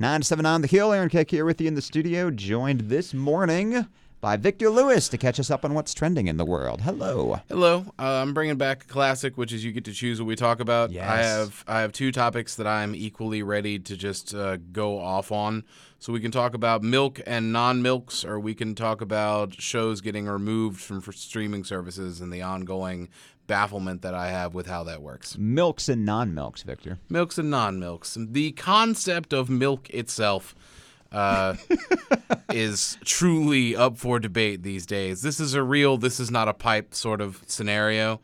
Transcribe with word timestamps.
979 0.00 0.60
The 0.60 0.68
Hill, 0.68 0.92
Aaron 0.92 1.08
Keck 1.08 1.28
here 1.28 1.44
with 1.44 1.60
you 1.60 1.66
in 1.66 1.74
the 1.74 1.82
studio, 1.82 2.30
joined 2.30 2.82
this 2.82 3.12
morning 3.12 3.88
by 4.20 4.36
Victor 4.36 4.70
Lewis 4.70 5.08
to 5.08 5.18
catch 5.18 5.38
us 5.38 5.50
up 5.50 5.64
on 5.64 5.74
what's 5.74 5.94
trending 5.94 6.26
in 6.26 6.36
the 6.36 6.44
world. 6.44 6.80
Hello. 6.82 7.40
Hello. 7.48 7.84
Uh, 7.98 8.22
I'm 8.22 8.34
bringing 8.34 8.56
back 8.56 8.84
a 8.84 8.86
classic, 8.86 9.36
which 9.36 9.52
is 9.52 9.64
you 9.64 9.72
get 9.72 9.84
to 9.84 9.92
choose 9.92 10.20
what 10.20 10.26
we 10.26 10.36
talk 10.36 10.60
about. 10.60 10.90
Yes. 10.90 11.08
I 11.08 11.16
have 11.18 11.64
I 11.68 11.80
have 11.80 11.92
two 11.92 12.10
topics 12.12 12.56
that 12.56 12.66
I'm 12.66 12.94
equally 12.94 13.42
ready 13.42 13.78
to 13.78 13.96
just 13.96 14.34
uh, 14.34 14.56
go 14.72 14.98
off 14.98 15.30
on. 15.30 15.64
So 16.00 16.12
we 16.12 16.20
can 16.20 16.30
talk 16.30 16.54
about 16.54 16.82
milk 16.82 17.20
and 17.26 17.52
non-milks, 17.52 18.24
or 18.24 18.38
we 18.38 18.54
can 18.54 18.76
talk 18.76 19.00
about 19.00 19.60
shows 19.60 20.00
getting 20.00 20.26
removed 20.26 20.80
from 20.80 21.00
for 21.00 21.10
streaming 21.12 21.64
services 21.64 22.20
and 22.20 22.32
the 22.32 22.42
ongoing 22.42 23.08
bafflement 23.48 24.02
that 24.02 24.14
I 24.14 24.28
have 24.28 24.54
with 24.54 24.66
how 24.68 24.84
that 24.84 25.02
works. 25.02 25.36
Milks 25.36 25.88
and 25.88 26.04
non 26.04 26.34
milks, 26.34 26.62
Victor. 26.62 26.98
Milks 27.08 27.38
and 27.38 27.50
non-milks. 27.50 28.16
The 28.20 28.52
concept 28.52 29.32
of 29.32 29.50
milk 29.50 29.90
itself 29.90 30.54
uh, 31.12 31.54
is 32.52 32.98
truly 33.04 33.76
up 33.76 33.96
for 33.98 34.18
debate 34.18 34.62
these 34.62 34.86
days. 34.86 35.22
This 35.22 35.40
is 35.40 35.54
a 35.54 35.62
real, 35.62 35.96
this 35.96 36.20
is 36.20 36.30
not 36.30 36.48
a 36.48 36.54
pipe 36.54 36.94
sort 36.94 37.20
of 37.20 37.42
scenario. 37.46 38.20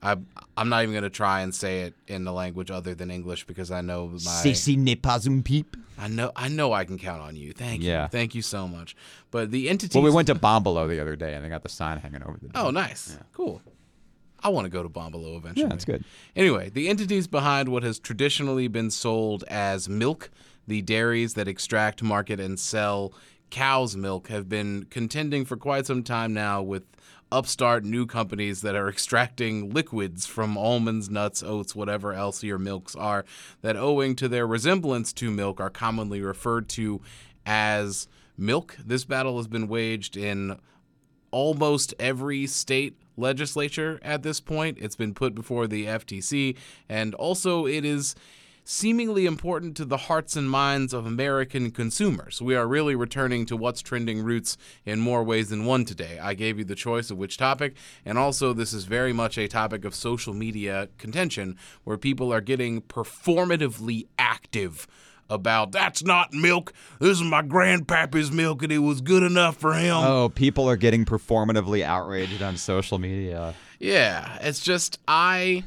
I, 0.00 0.16
I'm 0.56 0.68
not 0.68 0.82
even 0.84 0.92
going 0.92 1.02
to 1.02 1.10
try 1.10 1.40
and 1.40 1.52
say 1.52 1.80
it 1.82 1.94
in 2.06 2.24
a 2.26 2.32
language 2.32 2.70
other 2.70 2.94
than 2.94 3.10
English 3.10 3.46
because 3.46 3.70
I 3.72 3.80
know 3.80 4.06
my 4.08 4.18
Ceci 4.18 4.76
n'est 4.76 5.02
pas 5.02 5.26
un 5.26 5.42
pipe. 5.42 5.76
I 6.00 6.06
know 6.06 6.30
I 6.36 6.46
know 6.46 6.72
I 6.72 6.84
can 6.84 6.98
count 6.98 7.20
on 7.20 7.34
you. 7.34 7.52
Thank 7.52 7.82
Yeah. 7.82 8.04
you, 8.04 8.08
thank 8.08 8.32
you 8.36 8.42
so 8.42 8.68
much. 8.68 8.94
But 9.32 9.50
the 9.50 9.68
entity. 9.68 9.98
Well, 9.98 10.04
we 10.04 10.12
went 10.14 10.28
to 10.28 10.36
Bombolo 10.36 10.88
the 10.88 11.00
other 11.00 11.16
day 11.16 11.34
and 11.34 11.44
they 11.44 11.48
got 11.48 11.64
the 11.64 11.68
sign 11.68 11.98
hanging 11.98 12.22
over 12.22 12.38
the 12.40 12.48
door. 12.48 12.66
Oh, 12.66 12.70
nice, 12.70 13.18
cool. 13.32 13.60
I 14.40 14.50
want 14.50 14.66
to 14.66 14.68
go 14.68 14.84
to 14.84 14.88
Bombolo 14.88 15.36
eventually. 15.36 15.62
Yeah, 15.62 15.68
that's 15.70 15.84
good. 15.84 16.04
Anyway, 16.36 16.68
the 16.70 16.88
entities 16.88 17.26
behind 17.26 17.68
what 17.70 17.82
has 17.82 17.98
traditionally 17.98 18.68
been 18.68 18.92
sold 18.92 19.42
as 19.48 19.88
milk, 19.88 20.30
the 20.68 20.82
dairies 20.82 21.34
that 21.34 21.48
extract, 21.48 22.02
market, 22.02 22.38
and 22.38 22.60
sell 22.60 23.12
cow's 23.50 23.96
milk, 23.96 24.28
have 24.28 24.48
been 24.48 24.86
contending 24.90 25.44
for 25.44 25.56
quite 25.56 25.86
some 25.86 26.02
time 26.02 26.32
now 26.32 26.62
with 26.62 26.84
upstart 27.32 27.84
new 27.84 28.06
companies 28.06 28.60
that 28.60 28.76
are 28.76 28.88
extracting 28.90 29.70
liquids 29.70 30.26
from 30.26 30.56
almonds, 30.56 31.10
nuts, 31.10 31.42
oats, 31.42 31.74
whatever 31.74 32.12
else 32.12 32.42
your 32.42 32.58
milks 32.58 32.94
are, 32.94 33.24
that 33.62 33.76
owing 33.76 34.14
to 34.14 34.28
their 34.28 34.46
resemblance 34.46 35.12
to 35.12 35.30
milk 35.30 35.60
are 35.60 35.70
commonly 35.70 36.20
referred 36.20 36.68
to 36.68 37.00
as 37.46 38.06
milk. 38.36 38.76
This 38.84 39.04
battle 39.04 39.38
has 39.38 39.48
been 39.48 39.68
waged 39.68 40.16
in 40.16 40.58
almost 41.30 41.94
every 41.98 42.46
state 42.46 42.94
legislature 43.16 43.98
at 44.02 44.22
this 44.22 44.40
point. 44.40 44.78
It's 44.80 44.96
been 44.96 45.14
put 45.14 45.34
before 45.34 45.66
the 45.66 45.86
FTC, 45.86 46.56
and 46.88 47.14
also 47.14 47.66
it 47.66 47.84
is 47.84 48.14
seemingly 48.70 49.24
important 49.24 49.74
to 49.74 49.84
the 49.86 49.96
hearts 49.96 50.36
and 50.36 50.50
minds 50.50 50.92
of 50.92 51.06
American 51.06 51.70
consumers. 51.70 52.42
We 52.42 52.54
are 52.54 52.68
really 52.68 52.94
returning 52.94 53.46
to 53.46 53.56
what's 53.56 53.80
trending 53.80 54.22
roots 54.22 54.58
in 54.84 55.00
more 55.00 55.24
ways 55.24 55.48
than 55.48 55.64
one 55.64 55.86
today. 55.86 56.18
I 56.18 56.34
gave 56.34 56.58
you 56.58 56.64
the 56.66 56.74
choice 56.74 57.10
of 57.10 57.16
which 57.16 57.38
topic, 57.38 57.76
and 58.04 58.18
also 58.18 58.52
this 58.52 58.74
is 58.74 58.84
very 58.84 59.14
much 59.14 59.38
a 59.38 59.48
topic 59.48 59.86
of 59.86 59.94
social 59.94 60.34
media 60.34 60.90
contention 60.98 61.56
where 61.84 61.96
people 61.96 62.30
are 62.30 62.42
getting 62.42 62.82
performatively 62.82 64.06
active 64.18 64.86
about 65.30 65.72
that's 65.72 66.04
not 66.04 66.34
milk. 66.34 66.74
This 67.00 67.18
is 67.18 67.22
my 67.22 67.40
grandpappy's 67.40 68.30
milk, 68.30 68.62
and 68.62 68.70
it 68.70 68.80
was 68.80 69.00
good 69.00 69.22
enough 69.22 69.56
for 69.56 69.72
him. 69.72 69.96
Oh, 69.96 70.28
people 70.28 70.68
are 70.68 70.76
getting 70.76 71.06
performatively 71.06 71.82
outraged 71.82 72.42
on 72.42 72.58
social 72.58 72.98
media. 72.98 73.54
Yeah, 73.78 74.36
it's 74.42 74.60
just 74.60 74.98
I 75.08 75.64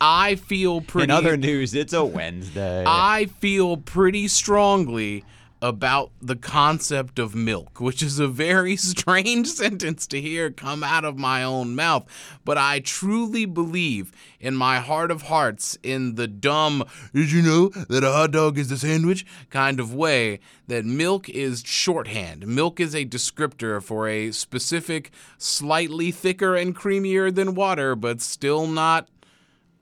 I 0.00 0.36
feel 0.36 0.80
pretty 0.80 1.04
In 1.04 1.10
other 1.10 1.36
news, 1.36 1.74
it's 1.74 1.92
a 1.92 2.04
Wednesday. 2.04 2.84
I 2.86 3.26
feel 3.40 3.76
pretty 3.76 4.28
strongly 4.28 5.24
about 5.62 6.10
the 6.22 6.36
concept 6.36 7.18
of 7.18 7.34
milk, 7.34 7.80
which 7.80 8.02
is 8.02 8.18
a 8.18 8.26
very 8.26 8.76
strange 8.76 9.46
sentence 9.46 10.06
to 10.06 10.18
hear 10.18 10.50
come 10.50 10.82
out 10.82 11.04
of 11.04 11.18
my 11.18 11.42
own 11.42 11.74
mouth, 11.74 12.06
but 12.46 12.56
I 12.56 12.80
truly 12.80 13.44
believe 13.44 14.10
in 14.40 14.56
my 14.56 14.78
heart 14.78 15.10
of 15.10 15.22
hearts 15.22 15.76
in 15.82 16.14
the 16.14 16.26
dumb 16.26 16.84
did 17.14 17.30
you 17.30 17.42
know 17.42 17.68
that 17.68 18.02
a 18.02 18.10
hot 18.12 18.30
dog 18.30 18.56
is 18.56 18.72
a 18.72 18.78
sandwich 18.78 19.26
kind 19.50 19.78
of 19.78 19.92
way 19.92 20.40
that 20.66 20.86
milk 20.86 21.28
is 21.28 21.62
shorthand. 21.66 22.46
Milk 22.46 22.80
is 22.80 22.94
a 22.94 23.04
descriptor 23.04 23.82
for 23.82 24.08
a 24.08 24.32
specific 24.32 25.10
slightly 25.36 26.10
thicker 26.10 26.56
and 26.56 26.74
creamier 26.74 27.34
than 27.34 27.54
water 27.54 27.94
but 27.94 28.22
still 28.22 28.66
not 28.66 29.08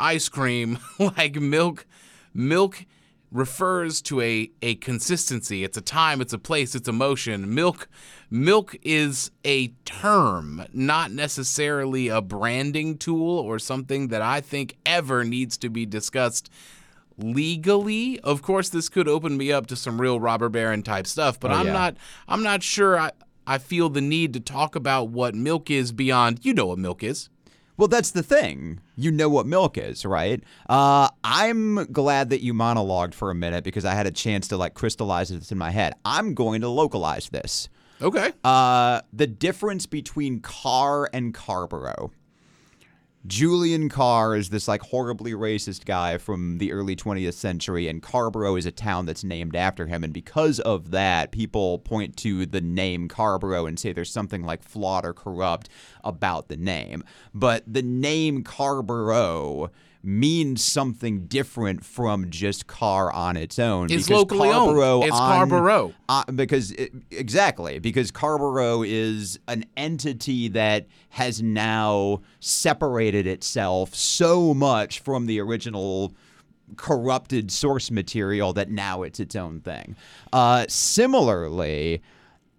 ice 0.00 0.28
cream 0.28 0.78
like 0.98 1.36
milk 1.36 1.86
milk 2.34 2.84
refers 3.30 4.00
to 4.00 4.20
a, 4.22 4.50
a 4.62 4.74
consistency 4.76 5.62
it's 5.62 5.76
a 5.76 5.82
time 5.82 6.20
it's 6.22 6.32
a 6.32 6.38
place 6.38 6.74
it's 6.74 6.88
a 6.88 6.92
motion. 6.92 7.54
milk 7.54 7.86
milk 8.30 8.74
is 8.82 9.30
a 9.44 9.68
term 9.84 10.64
not 10.72 11.10
necessarily 11.12 12.08
a 12.08 12.22
branding 12.22 12.96
tool 12.96 13.38
or 13.38 13.58
something 13.58 14.08
that 14.08 14.22
i 14.22 14.40
think 14.40 14.76
ever 14.86 15.24
needs 15.24 15.58
to 15.58 15.68
be 15.68 15.84
discussed 15.84 16.48
legally 17.18 18.18
of 18.20 18.40
course 18.42 18.68
this 18.70 18.88
could 18.88 19.08
open 19.08 19.36
me 19.36 19.50
up 19.52 19.66
to 19.66 19.76
some 19.76 20.00
real 20.00 20.18
robber 20.20 20.48
baron 20.48 20.82
type 20.82 21.06
stuff 21.06 21.38
but 21.38 21.50
Oh, 21.50 21.54
i'm 21.54 21.66
yeah. 21.66 21.72
not 21.72 21.96
i'm 22.28 22.42
not 22.42 22.62
sure 22.62 22.98
i 22.98 23.10
i 23.46 23.58
feel 23.58 23.88
the 23.90 24.00
need 24.00 24.32
to 24.34 24.40
talk 24.40 24.74
about 24.76 25.08
what 25.10 25.34
milk 25.34 25.70
is 25.70 25.92
beyond 25.92 26.44
you 26.44 26.54
know 26.54 26.66
what 26.66 26.78
milk 26.78 27.02
is 27.02 27.28
Well, 27.78 27.88
that's 27.88 28.10
the 28.10 28.24
thing. 28.24 28.80
You 28.96 29.12
know 29.12 29.28
what 29.28 29.46
milk 29.46 29.78
is, 29.78 30.04
right? 30.04 30.42
Uh, 30.68 31.08
I'm 31.22 31.84
glad 31.92 32.28
that 32.30 32.42
you 32.42 32.52
monologued 32.52 33.14
for 33.14 33.30
a 33.30 33.36
minute 33.36 33.62
because 33.62 33.84
I 33.84 33.94
had 33.94 34.06
a 34.06 34.10
chance 34.10 34.48
to 34.48 34.56
like 34.56 34.74
crystallize 34.74 35.28
this 35.28 35.52
in 35.52 35.58
my 35.58 35.70
head. 35.70 35.94
I'm 36.04 36.34
going 36.34 36.60
to 36.62 36.68
localize 36.68 37.28
this. 37.28 37.68
okay 38.02 38.32
Uh, 38.42 39.00
the 39.12 39.28
difference 39.28 39.86
between 39.86 40.40
Carr 40.40 41.08
and 41.12 41.32
Carrboro. 41.32 42.10
Julian 43.28 43.90
Carr 43.90 44.34
is 44.34 44.48
this 44.48 44.66
like 44.66 44.80
horribly 44.80 45.32
racist 45.32 45.84
guy 45.84 46.16
from 46.16 46.56
the 46.56 46.72
early 46.72 46.96
20th 46.96 47.34
century, 47.34 47.86
and 47.86 48.02
Carrboro 48.02 48.56
is 48.56 48.64
a 48.64 48.70
town 48.70 49.04
that's 49.04 49.22
named 49.22 49.54
after 49.54 49.86
him. 49.86 50.02
And 50.02 50.14
because 50.14 50.60
of 50.60 50.92
that, 50.92 51.30
people 51.30 51.78
point 51.78 52.16
to 52.18 52.46
the 52.46 52.62
name 52.62 53.06
Carrboro 53.06 53.66
and 53.66 53.78
say 53.78 53.92
there's 53.92 54.10
something 54.10 54.44
like 54.44 54.62
flawed 54.62 55.04
or 55.04 55.12
corrupt 55.12 55.68
about 56.02 56.48
the 56.48 56.56
name. 56.56 57.04
But 57.34 57.64
the 57.70 57.82
name 57.82 58.42
Carrboro 58.44 59.70
means 60.02 60.62
something 60.62 61.26
different 61.26 61.84
from 61.84 62.30
just 62.30 62.66
Carr 62.66 63.12
on 63.12 63.36
its 63.36 63.58
own. 63.58 63.90
It's 63.90 64.08
locally 64.08 64.48
owned. 64.48 65.04
It's 65.06 65.16
on- 65.16 65.48
Carrboro. 65.48 65.92
uh, 66.08 66.24
because 66.34 66.70
it, 66.72 66.92
exactly 67.10 67.78
because 67.78 68.10
Carrboro 68.10 68.82
is 68.82 69.38
an 69.48 69.64
entity 69.76 70.48
that 70.48 70.86
has 71.10 71.42
now 71.42 72.20
separated 72.40 73.26
itself 73.26 73.94
so 73.94 74.54
much 74.54 75.00
from 75.00 75.26
the 75.26 75.40
original 75.40 76.14
corrupted 76.76 77.50
source 77.50 77.90
material 77.90 78.52
that 78.52 78.70
now 78.70 79.02
it's 79.02 79.18
its 79.18 79.34
own 79.34 79.60
thing. 79.60 79.96
Uh, 80.32 80.64
similarly, 80.68 82.02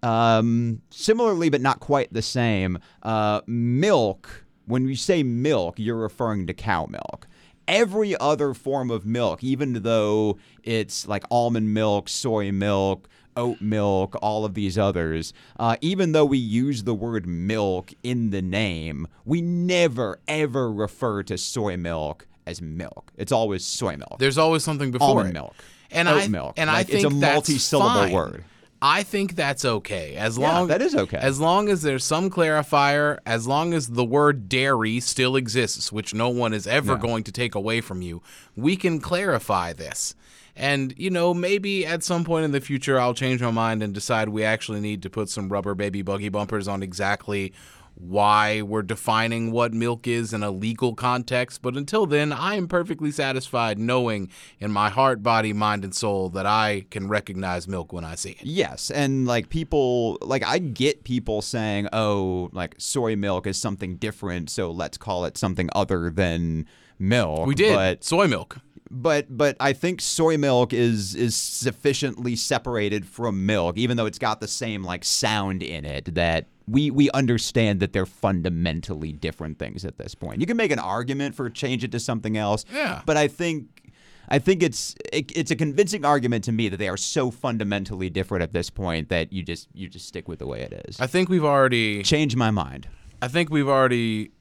um, 0.04 0.82
similarly 0.90 1.50
but 1.50 1.62
not 1.62 1.80
quite 1.80 2.12
the 2.12 2.22
same, 2.22 2.80
uh, 3.04 3.42
milk. 3.48 4.46
When 4.66 4.88
you 4.88 4.96
say 4.96 5.24
milk, 5.24 5.80
you're 5.80 5.96
referring 5.96 6.46
to 6.48 6.54
cow 6.54 6.86
milk 6.86 7.28
every 7.70 8.18
other 8.20 8.54
form 8.54 8.92
of 8.92 9.06
milk, 9.06 9.44
even 9.44 9.74
though 9.84 10.38
it's 10.64 11.08
like 11.08 11.24
almond 11.32 11.74
milk, 11.74 12.10
soy 12.10 12.52
milk, 12.52 13.08
oat 13.38 13.62
milk, 13.62 14.18
all 14.22 14.44
of 14.44 14.54
these 14.56 14.78
others, 14.78 15.32
uh, 15.60 15.78
even 15.82 16.12
though 16.12 16.26
we 16.26 16.38
use 16.38 16.84
the 16.84 16.94
word 16.94 17.26
milk 17.26 17.94
in 18.04 18.32
the 18.32 18.42
name, 18.42 19.08
we 19.24 19.42
never 19.42 20.20
ever 20.28 20.72
refer 20.72 21.24
to 21.24 21.38
soy 21.38 21.78
milk 21.78 22.28
as 22.46 22.62
milk. 22.62 23.12
It's 23.16 23.32
always 23.32 23.64
soy 23.66 23.96
milk. 23.96 24.18
There's 24.20 24.38
always 24.38 24.64
something 24.64 24.92
before 24.92 25.10
Almond 25.10 25.30
it. 25.30 25.34
milk. 25.34 25.56
and 25.92 26.08
oat 26.08 26.24
I 26.24 26.28
milk. 26.28 26.54
and 26.58 26.68
Like, 26.68 26.78
I 26.80 26.84
think 26.84 26.96
it's 26.96 27.06
a 27.06 27.10
multi-syllable 27.10 27.90
fine. 27.90 28.12
word. 28.12 28.44
I 28.82 29.04
think 29.04 29.36
that's 29.36 29.66
okay 29.66 30.16
as 30.16 30.38
Yeah, 30.38 30.52
long 30.52 30.68
that 30.70 30.82
is 30.82 30.96
okay. 30.96 31.18
As 31.18 31.40
long 31.40 31.68
as 31.70 31.82
there's 31.82 32.04
some 32.04 32.30
clarifier, 32.30 33.20
as 33.26 33.46
long 33.48 33.74
as 33.74 33.88
the 33.90 34.06
word 34.06 34.48
dairy 34.48 35.00
still 35.00 35.36
exists, 35.36 35.92
which 35.92 36.14
no 36.14 36.30
one 36.30 36.54
is 36.54 36.66
ever 36.66 36.96
going 36.96 37.24
to 37.26 37.32
take 37.32 37.56
away 37.56 37.82
from 37.82 38.02
you, 38.02 38.22
we 38.56 38.76
can 38.78 39.00
clarify 39.02 39.74
this. 39.74 40.16
And 40.56 40.94
you 40.98 41.10
know, 41.10 41.34
maybe 41.34 41.86
at 41.86 42.04
some 42.04 42.24
point 42.24 42.46
in 42.46 42.52
the 42.52 42.62
future, 42.62 43.00
I'll 43.00 43.14
change 43.14 43.42
my 43.42 43.52
mind 43.52 43.84
and 43.84 43.94
decide 43.94 44.30
we 44.30 44.44
actually 44.44 44.80
need 44.82 45.02
to 45.04 45.10
put 45.10 45.30
some 45.30 45.50
rubber 45.50 45.76
baby 45.76 46.02
buggy 46.02 46.30
bumpers 46.30 46.68
on 46.68 46.82
exactly 46.84 47.54
why 48.00 48.62
we're 48.62 48.82
defining 48.82 49.52
what 49.52 49.74
milk 49.74 50.08
is 50.08 50.34
in 50.34 50.42
a 50.42 50.50
legal 50.50 50.96
context. 50.96 51.62
But 51.62 51.76
until 51.76 52.06
then, 52.06 52.32
I 52.32 52.56
am 52.56 52.68
perfectly 52.68 53.12
satisfied 53.12 53.78
knowing 53.78 54.30
in 54.60 54.72
my 54.72 54.90
heart, 54.90 55.22
body, 55.22 55.52
mind, 55.52 55.84
and 55.84 55.94
soul 55.94 56.30
that 56.30 56.46
I 56.46 56.86
can 56.90 57.10
recognize 57.10 57.68
milk 57.68 57.92
when 57.92 58.06
I 58.06 58.16
see 58.16 58.32
it. 58.32 58.44
Yes, 58.44 58.90
and 58.90 59.28
like 59.28 59.50
people, 59.50 60.18
like 60.22 60.46
I 60.46 60.60
get 60.60 61.04
people 61.04 61.42
saying, 61.42 61.90
"Oh, 61.92 62.50
like 62.54 62.76
soy 62.78 63.16
milk 63.18 63.46
is 63.46 63.58
something 63.58 63.98
different, 63.98 64.50
so 64.50 64.72
let's 64.72 64.98
call 64.98 65.26
it 65.26 65.38
something 65.38 65.70
other 65.76 66.10
than 66.10 66.66
milk." 66.98 67.46
We 67.46 67.56
did 67.56 67.76
but 67.76 68.04
soy 68.06 68.28
milk. 68.28 68.58
but 68.90 69.26
but 69.30 69.58
I 69.60 69.74
think 69.74 70.00
soy 70.00 70.38
milk 70.38 70.72
is 70.72 71.16
is 71.16 71.36
sufficiently 71.36 72.38
separated 72.38 73.06
from 73.06 73.46
milk, 73.46 73.78
even 73.78 73.98
though 73.98 74.06
it's 74.06 74.20
got 74.20 74.40
the 74.40 74.48
same 74.48 74.84
like 74.86 75.04
sound 75.04 75.62
in 75.62 75.84
it 75.84 76.16
that 76.16 76.48
we 76.70 76.92
we 76.92 77.10
understand 77.12 77.80
that 77.80 77.94
they're 77.94 78.06
fundamentally 78.06 79.12
different 79.12 79.60
things 79.60 79.86
at 79.86 79.98
this 79.98 80.16
point. 80.16 80.40
You 80.42 80.48
can 80.48 80.58
make 80.58 80.72
an 80.72 80.80
argument 80.80 81.36
for 81.36 81.50
change 81.50 81.84
it 81.84 81.92
to 81.94 82.00
something 82.00 82.38
else, 82.38 82.66
Yeah. 82.74 83.02
but 83.06 83.18
I 83.18 83.28
think 83.28 83.92
I 84.28 84.40
think 84.40 84.62
it's 84.62 84.96
it, 85.12 85.32
it's 85.36 85.52
a 85.52 85.56
convincing 85.56 86.06
argument 86.06 86.44
to 86.46 86.52
me 86.52 86.70
that 86.70 86.78
they 86.78 86.88
are 86.90 86.98
so 86.98 87.32
fundamentally 87.32 88.10
different 88.10 88.44
at 88.44 88.54
this 88.54 88.70
point 88.70 89.10
that 89.10 89.34
you 89.34 89.42
just 89.44 89.68
you 89.74 89.88
just 89.90 90.08
stick 90.08 90.28
with 90.28 90.40
the 90.40 90.48
way 90.48 90.62
it 90.62 90.74
is. 90.88 91.00
I 91.00 91.08
think 91.08 91.30
we've 91.30 91.46
already 91.46 92.04
changed 92.04 92.38
my 92.38 92.52
mind. 92.52 92.88
I 93.22 93.28
think 93.28 93.50
we've 93.50 93.68
already 93.68 94.32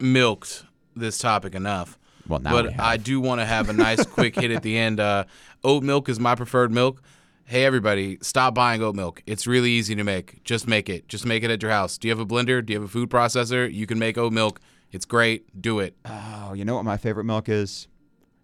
milked 0.00 0.64
this 0.94 1.18
topic 1.18 1.54
enough. 1.54 1.98
Well, 2.28 2.40
now 2.40 2.56
we 2.56 2.62
but 2.62 2.72
have. 2.72 2.80
I 2.80 2.96
do 2.96 3.20
want 3.20 3.40
to 3.40 3.44
have 3.46 3.68
a 3.68 3.72
nice 3.72 4.04
quick 4.04 4.34
hit 4.34 4.50
at 4.50 4.62
the 4.62 4.76
end. 4.76 4.98
Uh, 4.98 5.24
oat 5.62 5.82
milk 5.84 6.08
is 6.08 6.18
my 6.18 6.34
preferred 6.34 6.72
milk. 6.72 7.00
Hey 7.48 7.64
everybody, 7.64 8.18
stop 8.22 8.54
buying 8.54 8.82
oat 8.82 8.96
milk. 8.96 9.22
It's 9.24 9.46
really 9.46 9.70
easy 9.70 9.94
to 9.94 10.02
make. 10.02 10.42
Just 10.42 10.66
make 10.66 10.88
it. 10.88 11.06
Just 11.06 11.24
make 11.24 11.44
it 11.44 11.50
at 11.52 11.62
your 11.62 11.70
house. 11.70 11.96
Do 11.96 12.08
you 12.08 12.12
have 12.12 12.18
a 12.18 12.26
blender? 12.26 12.66
Do 12.66 12.72
you 12.72 12.80
have 12.80 12.88
a 12.88 12.90
food 12.90 13.08
processor? 13.08 13.72
You 13.72 13.86
can 13.86 14.00
make 14.00 14.18
oat 14.18 14.32
milk. 14.32 14.60
It's 14.90 15.04
great. 15.04 15.62
Do 15.62 15.78
it. 15.78 15.94
Oh, 16.04 16.54
you 16.54 16.64
know 16.64 16.74
what 16.74 16.84
my 16.84 16.96
favorite 16.96 17.22
milk 17.22 17.48
is? 17.48 17.86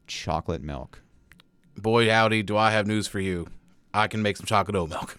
Chocolate 0.06 0.62
milk. 0.62 1.02
Boy 1.76 2.08
howdy, 2.08 2.44
do 2.44 2.56
I 2.56 2.70
have 2.70 2.86
news 2.86 3.08
for 3.08 3.18
you. 3.18 3.48
I 3.92 4.06
can 4.06 4.22
make 4.22 4.36
some 4.36 4.46
chocolate 4.46 4.76
oat 4.76 4.90
milk. 4.90 5.18